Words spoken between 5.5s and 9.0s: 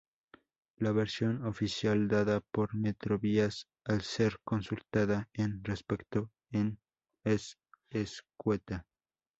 respecto, es escueta.